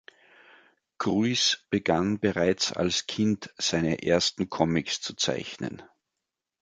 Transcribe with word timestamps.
Kruis 0.97 1.67
begann 1.69 2.19
bereits 2.19 2.73
als 2.73 3.05
Kind, 3.05 3.53
seine 3.59 4.01
ersten 4.01 4.49
Comics 4.49 4.99
zu 4.99 5.13
zeichnen. 5.13 5.79